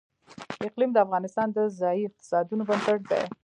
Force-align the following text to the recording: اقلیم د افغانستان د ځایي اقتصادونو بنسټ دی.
اقلیم 0.67 0.91
د 0.93 0.97
افغانستان 1.05 1.47
د 1.51 1.57
ځایي 1.79 2.01
اقتصادونو 2.05 2.63
بنسټ 2.69 3.01
دی. 3.11 3.23